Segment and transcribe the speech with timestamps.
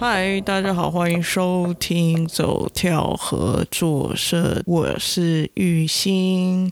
[0.00, 6.70] 嗨，大家好，欢迎收听走跳合作社，我是玉兴。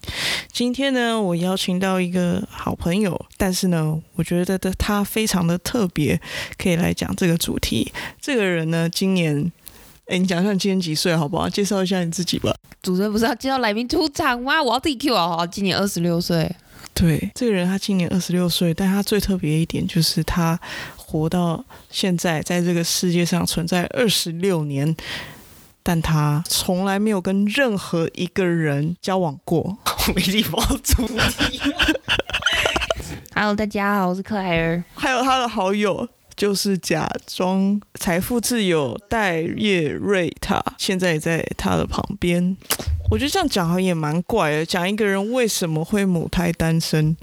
[0.53, 6.21] 今天呢，我邀请到一个好朋友，但是呢，我觉得的他非常的特别，
[6.57, 7.93] 可以来讲这个主题。
[8.21, 9.51] 这个人呢，今年，
[10.07, 11.49] 哎，你讲一下你今年几岁好不好？
[11.49, 12.55] 介绍一下你自己吧。
[12.81, 14.63] 主持人不是要介绍来宾出场吗？
[14.63, 15.45] 我要自己 Q 啊！
[15.45, 16.49] 今年二十六岁。
[16.97, 20.59] 对，这个人他今年二十六岁，但他最特别一点就是他。
[21.09, 24.97] 活到现在，在这个世界上存在二十六年，
[25.81, 29.79] 但他从来没有跟任何一个人交往过。
[30.17, 31.61] 没礼貌主题。
[33.33, 34.83] Hello，大家好，我是克莱尔。
[34.97, 42.57] 还有他的好友，就是假装财富自由戴叶瑞塔，现在也在他的旁边。
[43.11, 47.17] 我觉得这样讲好像也蛮怪的，讲一个人为什么会母胎单身。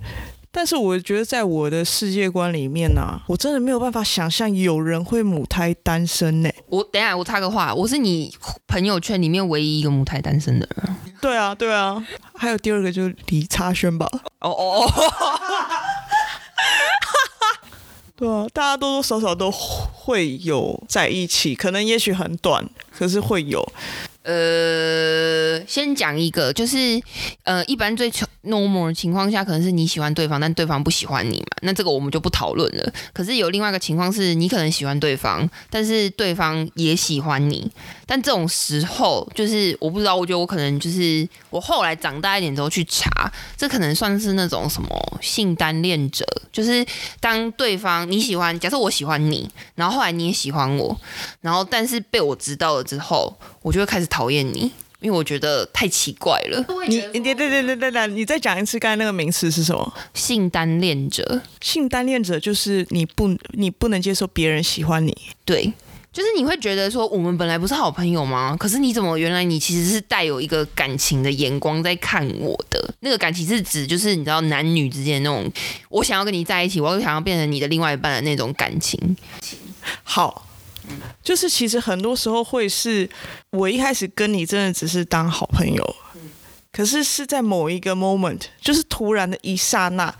[0.55, 6.49] 但是我觉得，在我的世界观里面呢、啊，我真的没有办法想象有人会母胎单身呢。
[6.67, 8.31] 我等一下，我插个话，我是你
[8.67, 10.95] 朋友圈里面唯一一个母胎单身的人。
[11.19, 12.05] 对啊，对啊，
[12.35, 14.07] 还有第二个就是李差轩吧。
[14.41, 14.93] 哦哦哦，
[18.15, 22.63] 对啊，大家多多少少都会有在一起，可能也许很短，
[22.95, 23.67] 可是会有。
[24.23, 27.01] 呃，先讲一个，就是
[27.43, 28.09] 呃，一般最
[28.43, 32.93] normal 的情况下，可能是你喜欢对方，但对方不喜欢你嘛，那这个我们就不讨论了。
[33.13, 37.69] 可是有另外一个情况是，你可能喜欢对方，但是对方也喜欢你，
[38.05, 44.89] 但这种时候，就是我不知道，我觉得我可能就是我后来长大一点之后去查，这可能算是那种什么
[45.21, 46.85] 性单恋者，就是
[47.19, 50.97] 当对方你喜欢，假设我喜欢你，然后后来你也喜欢我，
[51.41, 53.33] 然后但是被我知道了之后，
[53.63, 54.03] 我就会开始。
[54.13, 56.63] 讨厌你，因为我觉得太奇怪了。
[56.87, 59.91] 你你对对对对对，你再讲一次刚才那个名词是什么？
[60.13, 61.41] 性单恋者。
[61.61, 65.17] 性单恋者就是你不你不能接受别人喜欢你。
[65.43, 65.73] 对，
[66.11, 68.55] 就是你会觉得说我们本来不是好朋友吗？
[68.59, 72.93] 可是你怎么原来你其实是带有一个感情的眼光在看我的？
[72.99, 75.51] 那个感情是指就是你知道男女之间那种，
[75.89, 79.17] 我想要跟你在一起，我又想要变成你的另外一半的那种感情。
[80.03, 80.45] 好。
[81.23, 83.09] 就是其实很多时候会是，
[83.51, 85.95] 我一开始跟你真的只是当好朋友，
[86.71, 90.13] 可是是在某一个 moment，就是突然的一刹那，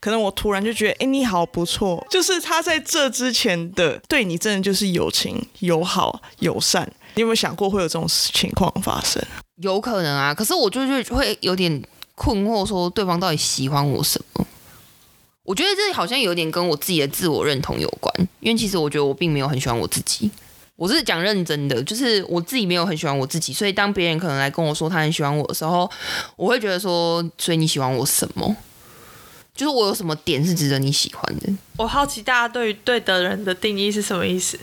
[0.00, 2.06] 可能我突然就觉得，哎，你好不错。
[2.10, 6.90] 就是他在这之前的对你真的就是友情、友好、友善。
[7.14, 9.20] 你有没有想过会有这种情况发生？
[9.56, 11.82] 有可能啊，可是我就是会有点
[12.14, 14.46] 困惑，说对方到底喜欢我什么？
[15.48, 20.30] 我觉得这好像有点跟我自己的自我认同有关，因为其实我觉得我并没有很喜欢我自己，
[20.76, 25.90] 我是讲认真的，就是我自己没有很喜欢我自己，所以当别人可能来跟我说他很喜欢我的时候，
[26.36, 28.54] 我会觉得说，所以你喜欢我什么？
[29.54, 31.50] 就是我有什么点是值得你喜欢的？
[31.78, 34.60] 我好奇大家对于对的人的定义是什么意思？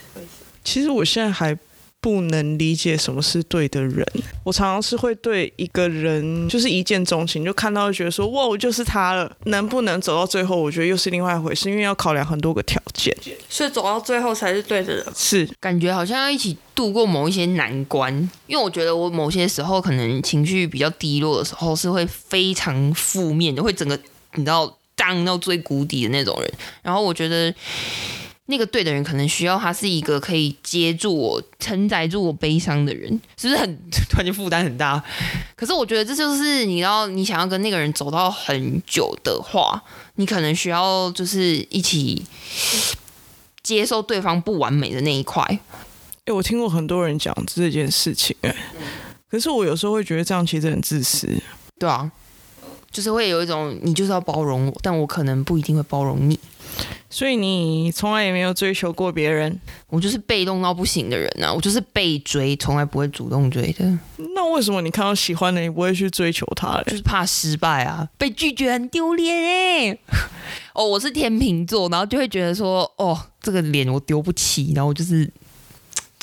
[0.64, 1.58] 其实我现在还。
[2.06, 4.06] 不能理解什么是对的人，
[4.44, 9.36] 我常常是会对一个人就是一见钟情，就看到就觉得说哇，我就是他了。
[9.46, 13.12] 能不能走到最后，我觉得又是另外一回事，因为要考量很多个条件，
[13.50, 15.04] 所以走到最后才是对的人。
[15.16, 18.14] 是感觉好像要一起度过某一些难关，
[18.46, 24.00] 因为我觉得我某些时候可能情绪比较低落的时候是会非常负面的，会整个
[24.36, 26.54] 你知道荡到最谷底的那种人。
[26.84, 27.52] 然后我觉得。
[28.48, 33.76] 那个对的人可能需要他是一个可以接住我、承载住我悲伤的人，是不是很
[34.10, 35.04] 突然间负担很大？
[35.56, 39.82] 可是我觉得这就是你要你想要跟那个人走到很久的话，
[40.16, 42.24] 你可能需要就是一起
[43.64, 45.42] 接受对方不完美的那一块。
[45.42, 45.60] 哎、
[46.26, 48.56] 欸，我听过很多人讲这件事情，哎，
[49.30, 51.28] 可是我有时候会觉得这样其实很自私。
[51.80, 52.12] 对啊，
[52.92, 56.40] 就是会有一种你就是要包容我，但我可能不一定会包容你。
[57.16, 61.54] 所以你从来也没有追求过别人，我就是被动到不行的人啊！
[61.54, 63.86] 我就是被追，从来不会主动追的。
[64.36, 66.84] 那为什么你看到喜欢的你不会去追求他嘞？
[66.88, 69.98] 就是怕失败啊，被拒绝很丢脸哎。
[70.76, 75.32] 哦，我是天秤座，然后就会觉得说，哦，这个脸我丢不起，然后就是。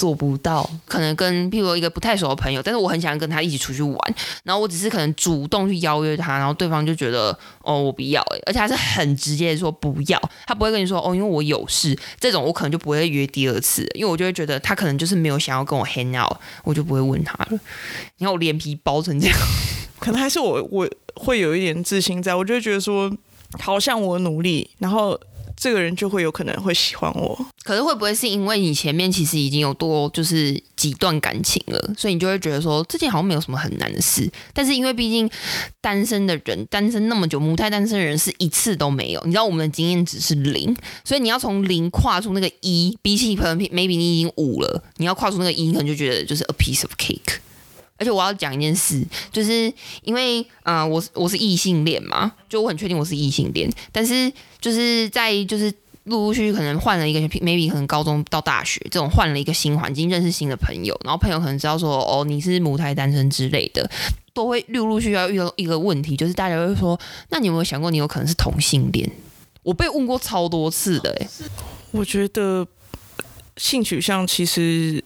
[0.03, 3.97] 做不到，可能跟譬如一个不太熟的朋友，但是我很想跟他一起出去玩，
[4.43, 17.61] 然后我只是可能主动去邀约他，然后对方就觉得哦，我不要哎，而且他是很直接的说不要，他不会跟你说哦，因为我有事，这种我可能就不会约第二次，因为我就会觉得他可能就是没有想要跟我 hang out，我就不会问他了。
[18.17, 19.39] 你看我脸皮薄成这样，
[20.01, 23.09] 可能还是我我会有一点自信在，我就会觉得说，
[23.61, 25.17] 好像我努力，然后。
[25.57, 27.47] 这个人就会有可能会喜欢我。
[27.65, 34.29] 可是会不会是因为你前面其实已经有多就是几段感情了，所以你就会觉得说这件好像没有什么很难的事？
[34.53, 35.31] 但是因为毕竟
[35.81, 39.23] 单身的人单身那么久，母胎单身的人是一次都没有。
[39.25, 47.39] 你知道我们的经验值是零，所以你要从零跨出那个一，比起可能 maybe 你已经五了，你要跨出那个一，可能就觉得就是 a piece of cake。
[48.03, 49.01] 而且我要讲一件事，
[49.31, 49.73] 就是
[50.03, 55.73] 因为呃，我我是异性恋嘛，就我很确定我是异性恋，但是就是在就是
[56.05, 63.89] 陆陆续续可能换了一个 maybe 可能高中到大学这种换了一个新环境，认识新的朋友，然后朋友可能知道说哦，你是母胎单身之类的，
[64.35, 66.99] 都会陆陆续续要遇到一个问题，就是大家会说，
[67.29, 69.09] 那你有没有想过你有可能是同性恋？
[69.63, 71.29] 我被问过超多次的哎，
[71.93, 72.67] 我觉得
[73.57, 75.05] 性取向其实。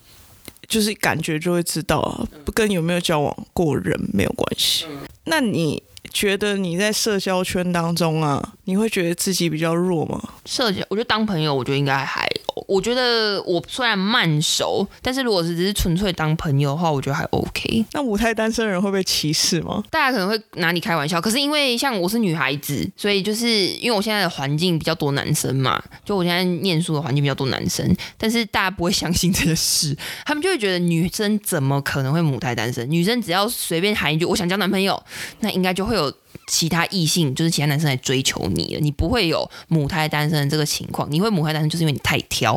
[0.68, 4.86] 就是感觉就会知道啊，不跟有没有交往过人没有关系。
[5.24, 5.82] 那你
[6.12, 10.23] 觉得你在社交圈当中啊，你会觉得自己比较弱吗？
[10.44, 12.26] 社交，我觉得当朋友，我觉得应该还。
[12.67, 17.85] 我觉得我虽然慢熟，但是如果是只是纯粹当朋友的话，我觉得还 OK。
[17.93, 19.85] 那母胎单身人会被歧视吗？
[19.91, 32.91] 大家可能会拿你开玩笑，可是因为像我是女孩子，所以就是因为我现在的环境比较多男生嘛，就我现在念书的环境比较多男生，但是大家不会相信这个事，他们就会觉得女生怎么可能会母胎单身？
[32.91, 35.00] 女生只要随便喊一句“我想交男朋友”，
[35.41, 36.12] 那应该就会有。
[36.48, 41.10] 其他异性就是其他男生来追求你了，你不会有母胎单身的这个情况。
[41.10, 42.54] 你会母胎单身，就是因为你太挑。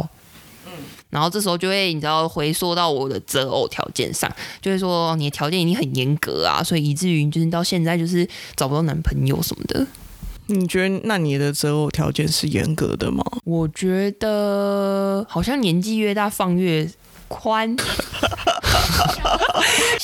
[0.67, 0.71] 嗯，
[1.09, 4.31] 然后这时候就会你知道回缩到我的择偶条件上，
[4.61, 9.87] 就会说你的条件一定很严格啊，所以以至于就是到现在就是找不到男朋友什么的。
[10.45, 13.23] 你觉得那你的择偶条件是严格的吗？
[13.43, 16.87] 我觉得好像年纪越大放越
[17.27, 17.75] 宽。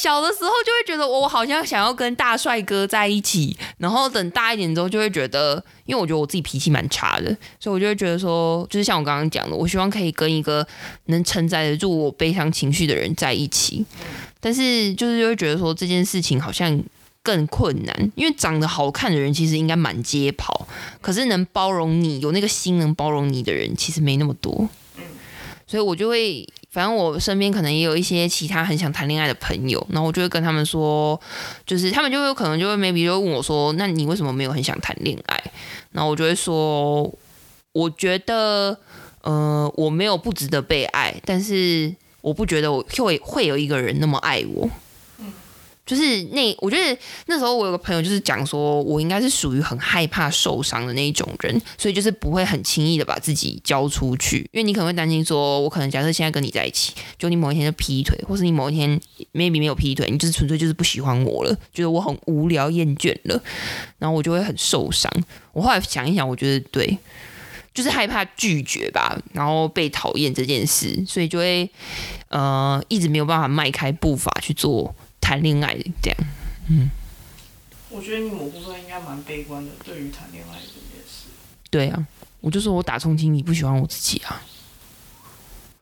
[0.06, 5.56] 小的时候就会觉得我好像想要跟大帅哥在一起，然后等大一点之后就会觉得，
[5.88, 10.64] 因为我觉得我自己脾气蛮差的，所以我就会觉得说，就是像我刚刚讲的，我希望可以跟一个
[11.06, 13.84] 能承载得住我悲伤情绪的人在一起。
[14.40, 16.80] 但是就是就会觉得说这件事情好像
[17.24, 20.68] 更困难，因为长得好看的人其实应该满街跑，
[21.02, 24.70] 可是能包容你，有那个心能包容你的人其实没那么多。
[25.66, 26.48] 所以我就会。
[26.76, 31.18] 反正我身边可能也有一些其他很想谈恋爱的朋友，然后我就会跟他们说，
[31.66, 35.42] 就是他们就有可能就会 maybe 就问我说，那你为什么没有很想谈恋爱？
[35.94, 37.10] 然后我就会说，
[37.72, 38.78] 我觉得，
[39.22, 44.70] 呃，我没有不值得被爱，但是我不觉得我会会有一个人那么爱我。
[45.86, 59.00] 就是那，我觉得那时候我有个朋友就是讲说，我应该是属于很害怕受伤的那一种人，所以就是不会很轻易的把自己交出去，因为你可能会担心说，我可能假设现在跟你在一起，就你某一天就劈腿，或是你某一天
[59.32, 63.40] maybe 没有劈腿，你就是纯粹就是不喜欢我了，觉得我很无聊厌倦了，
[64.00, 65.12] 然后我就会很受伤。
[65.54, 66.98] 我后来想一想，我觉得对，
[67.76, 71.70] 就是害怕拒绝吧，然后被讨厌这件事，所以就会
[72.30, 74.96] 呃一直没有办法迈开步伐去做。
[75.26, 76.18] 谈恋爱这样，
[76.70, 76.92] 嗯，
[77.90, 81.26] 我觉得你某部分应该蛮悲观的，对于谈恋爱这件事。
[81.72, 82.06] 对啊，
[82.42, 84.40] 我就说我打从心里不喜欢我自己啊，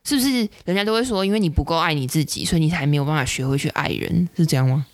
[0.05, 0.47] 是不是？
[0.63, 4.85] 人家都会说，因为你不够爱你自己，所以你才没有办法学会去爱人，是这样吗？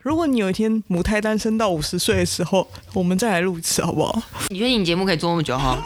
[0.00, 4.22] 如果你有一天母胎单身到五十岁的时候，我们再来录一次好不好？
[4.50, 5.82] 你觉得你节目可以做那么久哈？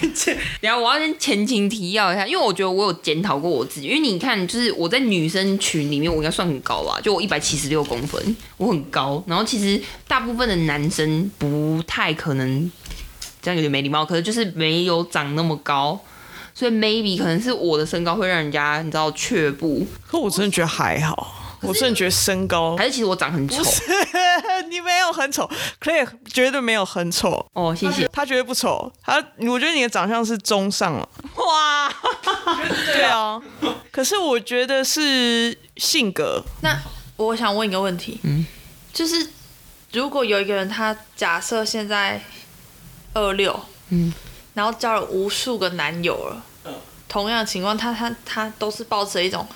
[0.60, 7.00] 然后我要先前情提要一下，因为我觉得我有检讨过我自己，因为你看，就是我在女生群里面，我应该算很高吧？
[7.02, 9.22] 就我一百七十六公分，我很高。
[9.26, 12.70] 然后其实大部分的男生不太可能，
[13.40, 16.00] 这样有点没礼貌，可是就是没有长那么高，
[16.54, 19.86] 所以 maybe 可能是我的身高会让人家你知道却步。
[20.06, 21.42] 可我真的觉得还好。
[21.62, 23.56] 我真的觉得身高还是其实我长很丑，
[24.68, 25.48] 你没有很丑
[25.80, 27.44] ，Claire 绝对没有很丑。
[27.52, 31.92] 哦，谢谢，他绝对不丑，他我觉得你的长相是中上了，哇，
[32.92, 33.40] 对啊，
[33.90, 36.42] 可是我觉得是性格。
[36.62, 36.78] 那
[37.16, 38.46] 我想问一个问题，嗯，
[38.92, 39.28] 就是
[39.92, 42.20] 如果有一个人他假设现在
[43.14, 43.58] 二六，
[43.90, 44.12] 嗯，
[44.54, 46.74] 然后交了无数个男友了，嗯，
[47.08, 49.46] 同样的情况，他他他都是抱着一种。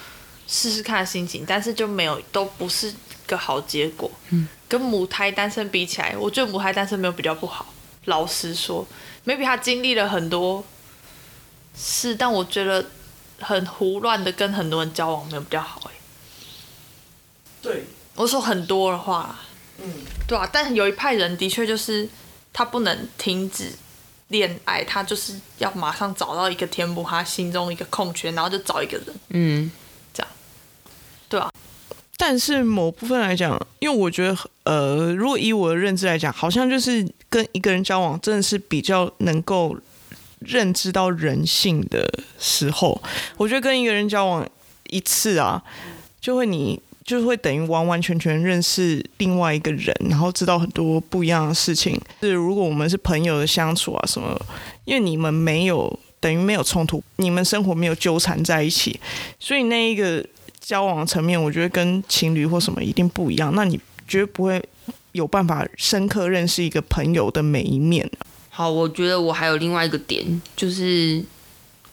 [0.52, 2.92] 试试看的心情，但是就没有，都不是
[3.24, 4.10] 个好结果。
[4.30, 7.66] 嗯，跟母胎单身比起来，我觉得母胎单身没有比较不好。
[8.04, 8.86] 老实说
[9.26, 10.64] ，maybe 他经历了很多
[11.76, 12.86] 事，但我觉得
[13.40, 15.82] 很胡乱的跟很多人交往没有比较好。
[15.86, 15.90] 哎，
[17.60, 17.84] 对，
[18.14, 19.40] 我说很多的话，
[19.82, 19.92] 嗯，
[20.28, 22.08] 对啊，但有一派人的确就是
[22.52, 23.72] 他不能停止
[24.28, 29.70] 恋爱，他就是要马上找到一个填补他心中一个空缺，然后就找一个人，嗯。
[30.12, 30.32] 这样
[31.28, 31.52] 对啊，
[32.22, 39.74] 但是某部分来讲，因为我觉得，呃，如果以我的认知来讲，好像就是跟一个人交往，真的是比较能够
[40.40, 42.06] 认知到人性的
[42.38, 43.00] 时候。
[43.38, 44.46] 我觉得跟一个人交往
[44.90, 45.62] 一次啊，
[46.20, 51.98] 就会你就会等于完完全全认识另外一个人，然后知道很多不一样的事情。
[52.20, 54.38] 是如果我们是朋友的相处啊什么，
[54.84, 59.00] 因为你们没有等于没有冲突，你们生活没有纠缠在一起，
[59.38, 60.22] 所以那一个
[60.70, 63.52] 交往层面，我觉得跟情侣或什么一定不一样。
[63.56, 64.62] 那你绝对不会。
[65.12, 68.08] 有办法深刻认识一个朋友的每一面。
[68.48, 71.20] 好，我觉得我还有另外一个点，就是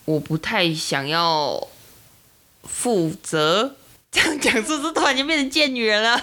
[0.05, 1.59] 我不太想要
[2.61, 3.75] 负责。
[4.11, 6.15] 这样讲是不是突然间变成贱女人了？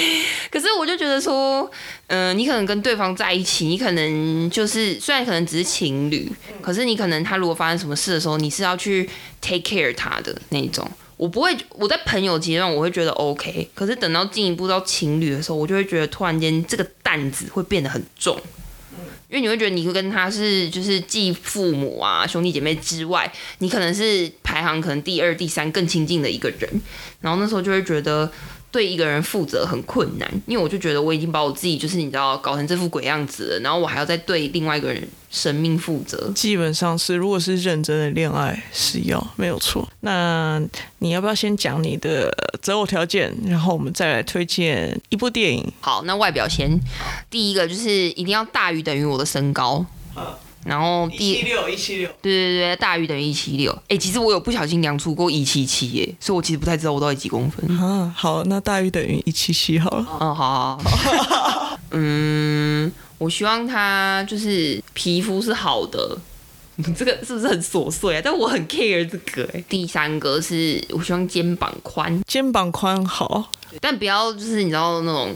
[0.50, 1.70] 可是我就觉得说，
[2.06, 9.06] 嗯、你可能跟对方在一起，你可能就是虽然可能只是情侣，可是你可能他如果发生什么事的时候，你是要去
[9.42, 10.90] take care 他的那种。
[11.18, 18.34] 我不会，我在朋友阶段我会觉得 OK，可是等到进一步到情侣的时候，我就会觉得突然间这个担子会变得很重，
[19.28, 26.80] 因为你会觉得你会跟他是就是继父母啊兄弟姐妹之外，你可能是排行可能第二、第三更亲近的一个人，
[27.20, 28.32] 然后那时候就会觉得。
[28.70, 36.30] 对一个人负责很困难，因为我就觉得我已经把我自己就是你知道搞成这副鬼样子了，然后我还要再对另外一个人生命负责。
[36.34, 39.88] 基本上是，如果是认真的恋爱是要没有错。
[40.00, 40.60] 那
[40.98, 45.72] 你要不要先讲你的择偶条件，然后我们再来推荐一部电影？
[45.80, 46.78] 好，那外表先，
[47.30, 49.84] 第一个就是一定要大于等于我的身高。
[50.64, 53.76] 然后第一七六一七六，对对对，大于等于一七六。
[53.88, 57.66] 哎，其实我有不小心量出过一七七耶，所以我其实不太知道我到底几公分。
[57.78, 60.06] 啊，好，那大于等于一七七好了。
[60.20, 61.78] 嗯，好好好。
[61.92, 66.18] 嗯，我希望他就是皮肤是好的。
[66.96, 68.20] 这个是不是很琐碎啊？
[68.22, 69.48] 但我很 care 这个。
[69.52, 73.50] 哎，第三个是我希望肩膀宽，肩膀宽好，
[73.80, 75.34] 但不要就是你知道那种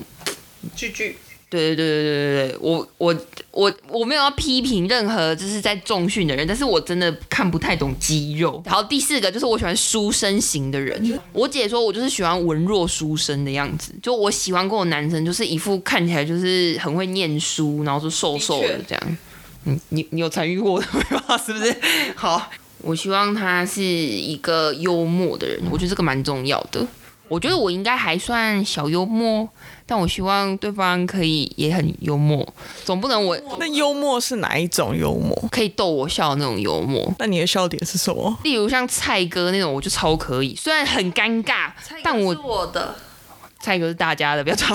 [0.77, 1.17] 巨巨。
[1.53, 3.15] 对对对对对对，我我
[3.51, 8.63] 我我没有要批评任何就是在重训的人，但是我真的看不太懂肌肉。
[8.65, 19.19] 然后第四个就是我喜欢书生型的人，我姐说我就是喜欢文弱书生的样子，就我喜欢过的男生就是一副看起来就是很会念书，然后就瘦瘦的这样。
[19.65, 21.37] 嗯，你你有参与过的吗？
[21.45, 21.77] 是不是？
[22.17, 26.85] 好，我希望他是一个幽默的人，我觉得这个蛮重要的。
[27.29, 29.49] 我觉得我应该还算小幽默。
[29.85, 32.47] 但我希望对方可以也很幽默，
[32.83, 35.37] 总不能我那幽默是哪一种幽默？
[35.51, 37.13] 可以逗我笑的那种幽默。
[37.19, 38.39] 那你的笑点是什么？
[38.43, 40.57] 例如像蔡哥那种，我就超可以。
[40.57, 41.71] 虽然很尴尬，
[42.03, 42.95] 但我我的
[43.61, 44.75] 蔡哥是大家的，不要吵。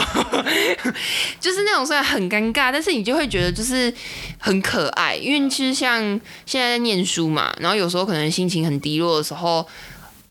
[1.39, 3.92] 就是那种虽然很尴尬，但是你就会觉得就是
[4.38, 5.16] 很可爱。
[5.16, 6.00] 因为其实像
[6.46, 9.66] 现在在念书嘛，然后有时候可能心情很低落的时候。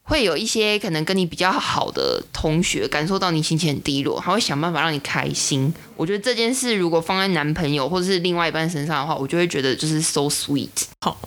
[0.09, 5.75] 会有一些可能跟你比较好的同学感受到你心情很低落，他会想办法让你开心。
[5.97, 10.69] 我觉得这件事如果放在男朋友或者是另外一半身上的话，我就会觉得就是 so sweet。
[11.01, 11.19] 好，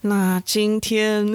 [0.00, 1.32] 那今天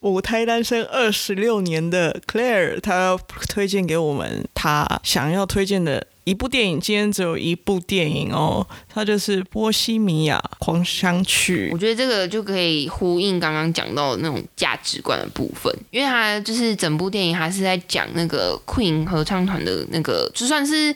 [0.00, 6.06] 母胎单身二十六年的 Claire，她推荐给我们她想要推荐的。
[6.26, 11.68] 一部电影，今天只有一部电影哦，它就是《波西米亚狂想曲》。
[11.72, 20.92] 我觉得这个就可以呼应刚刚讲到的那种价值观的部分，因为它就是整部电影，它是在讲那个 Queen 合唱团的那个，就算是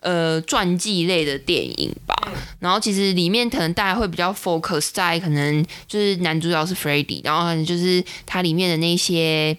[0.00, 2.16] 呃传记类的电影吧。
[2.58, 9.56] 然后其实里面可能大家会比较 focus 在可能就是男主角是 Freddie，然后可能就是它里面的那些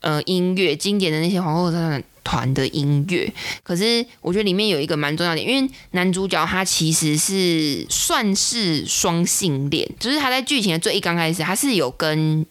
[0.00, 2.02] 呃音乐经典的那些皇后合唱团。
[2.24, 12.46] 团的音乐，可是我觉得里面有一个蛮重要的，因为男主角他其实是算是双性恋，就是他在剧情的最一刚开始，他是有跟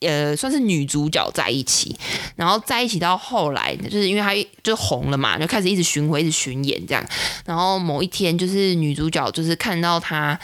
[0.00, 1.94] 呃算是女主角在一起，
[2.36, 7.04] 然后在一起到后来，就是因为他就红了嘛，就开始一直巡回、一直巡演这样，
[7.44, 10.38] 然后某一天就是女主角就是看到他。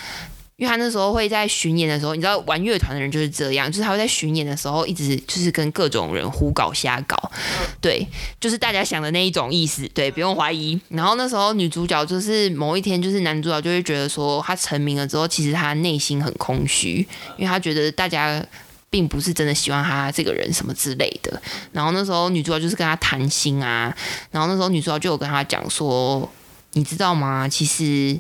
[0.57, 7.31] 因为他那时候会在巡演的时候，你知道玩乐团的人就是这样，就是他会在巡演的时候一直就是跟各种人胡搞瞎搞，
[7.79, 8.07] 对，
[8.41, 10.81] 就是大家想的那一种意思，对，不用怀疑。
[10.89, 18.43] 然后那时候女主角就是某一天，就是男主角就会觉得说，他成名了之后，其实他内心很空虚，因为他觉得大家
[18.89, 21.39] 并不是真的喜欢他这个人什么之类的。
[21.71, 23.95] 然后那时候女主角就是跟他谈心啊，
[24.31, 26.27] 然后那时候女主角就有跟他讲说，
[26.73, 27.47] 你知道吗？
[27.47, 28.19] 其实。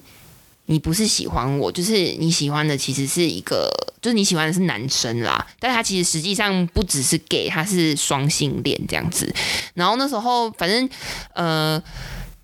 [0.67, 3.71] 你不是喜欢我，就是你喜欢的其实是一个，
[4.03, 5.47] 就是你喜欢的是男生啦。
[5.59, 9.33] 但他其实实际上不只是 gay，他是双性恋这样子。
[9.75, 10.89] 然后那时候，反正
[11.35, 11.81] 呃，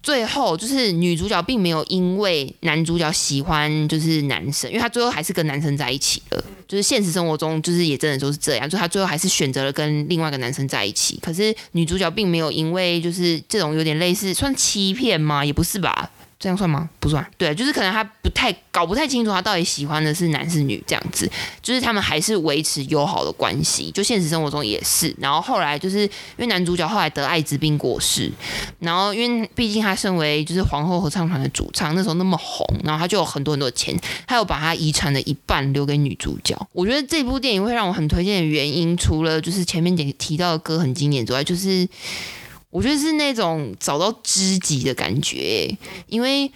[0.02, 6.44] 最后就是女主角并没有因为男主角喜欢就是男生，因为他最后还是跟男生在一起了。
[6.68, 11.18] 就是现实生活中，就是也真的都是这样，就他最后还是选择了跟另外一个男生在一起。
[11.20, 15.44] 可是女主角并没有因为就是这种有点类似算欺骗吗？
[15.44, 16.08] 也不是吧。
[16.42, 16.90] 这样算吗？
[16.98, 17.24] 不算。
[17.38, 21.30] 对，就是可能他不太搞不太清楚他到底喜欢的是男是女这样子，
[21.62, 25.14] 就是他们还是维持友好的关系，就现实生活中也是。
[25.18, 28.28] 然后后来就是因为男主角后来得艾滋病过世，
[28.80, 33.96] 然后因为毕竟他身为就是皇后合唱团的主唱，那时候那么红，然后他就有很多很多钱，
[34.26, 36.58] 他有把他遗产的一半留给女主角。
[36.72, 41.88] 我觉得这部电影会让我很推荐的原因，除了就是前面点提到的歌很经典之外，就是。
[42.72, 45.76] 我觉得是那种找到知己的感觉，
[46.06, 46.50] 因为，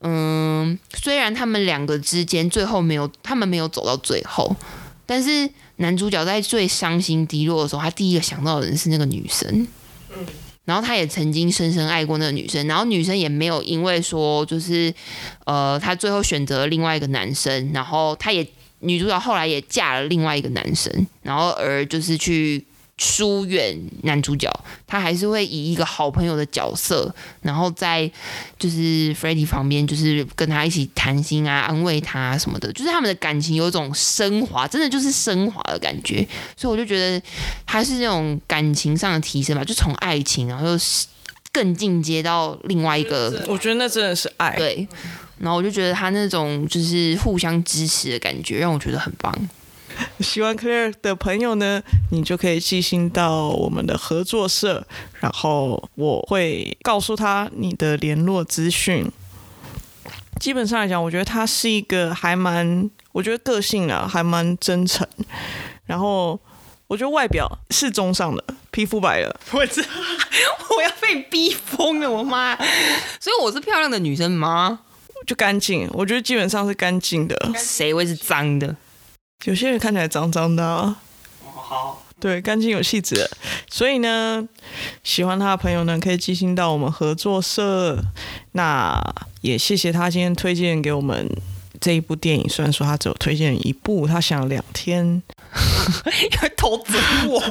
[0.00, 4.56] 嗯，虽然他们两个之间最后没有，他们没有走到最后，
[5.04, 9.68] 但是男主角在最伤心低落的时候，他第一个想到的人是那个女生，
[10.64, 14.94] 然后他也曾经深深爱过那个女生，然后女生也没有因为说就是，
[15.44, 18.48] 呃，他最后选择了另外一个男生，然后他也
[18.78, 22.64] 女主角后来也嫁了另外一个男生，然后而就是去。
[23.02, 24.52] 疏远男主角，
[24.86, 28.08] 他还是会以一个好朋友的角色，然后在
[28.58, 36.28] 就是 Freddie 旁边，就是跟他一起谈心啊，安慰他啊什么的，就是他们的感情有一种升华，真的就是升华的感觉。
[36.54, 37.26] 所以我就觉得
[37.64, 40.78] 他是那种感情上的提升吧，就从爱情，然后又
[41.50, 43.42] 更进阶到另外一个。
[43.48, 44.54] 我觉得那真的是爱。
[44.56, 44.86] 对，
[45.38, 49.34] 然后我就觉得他那种就是互相支持的感觉，让我觉得很棒。
[50.22, 54.84] 喜欢 Claire 的朋友呢，你就可以寄信到我们的合作社，
[55.20, 59.10] 然后我会告诉他你的联络资讯。
[60.38, 65.06] 基本上来讲，我觉得他是一个还蛮，我觉得个性啊还蛮真诚，
[65.84, 66.38] 然后
[66.86, 69.88] 我觉得外表是中上的，皮肤白了，我知道，
[70.76, 72.56] 我要被逼疯了，我妈！
[73.20, 74.80] 所以我是漂亮的女生吗？
[75.26, 78.74] 就干净，我觉得基本上是干净的，谁会是脏的？
[79.44, 80.96] 有些人看起来脏脏的，啊，
[81.54, 83.28] 好，对，干净有气质。
[83.70, 84.46] 所以呢，
[85.02, 87.98] 喜欢他的朋友呢，可以寄信到我们合作社。
[88.52, 89.00] 那
[89.40, 91.26] 也谢谢他今天推荐给我们
[91.80, 95.22] 这一部电影，虽然说他只有推荐一部，他想了两天，
[96.42, 97.42] 要投资我。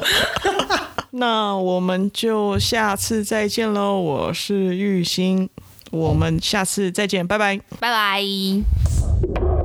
[1.12, 5.48] 那我们就下次再见喽，我是玉兴，
[5.90, 9.59] 我们下次再见，拜拜，拜拜。